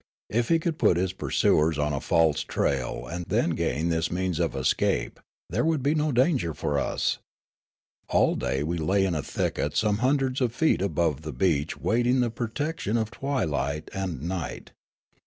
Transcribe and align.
If 0.31 0.49
he 0.49 0.57
could 0.57 0.79
put 0.79 0.97
his 0.97 1.13
pursuers 1.13 1.77
on 1.77 1.93
a 1.93 2.01
false 2.01 2.41
trail 2.43 3.05
and 3.05 3.23
then 3.27 3.51
gain 3.51 3.89
this 3.89 4.09
means 4.09 4.39
of 4.39 4.55
escape, 4.55 5.19
there 5.47 5.63
would 5.63 5.83
be 5.83 5.93
no 5.93 6.11
danger 6.11 6.55
for 6.55 6.79
us. 6.79 7.19
All 8.09 8.33
day 8.33 8.63
we 8.63 8.79
lay 8.79 9.05
in 9.05 9.13
a 9.13 9.21
thicket 9.21 9.75
some 9.77 9.97
hundreds 9.99 10.41
of 10.41 10.55
feet 10.55 10.81
above 10.81 11.21
the 11.21 11.31
beach 11.31 11.77
waiting 11.77 12.19
the 12.19 12.31
protection 12.31 12.97
of 12.97 13.11
twilight 13.11 13.91
and 13.93 14.23
night. 14.23 14.71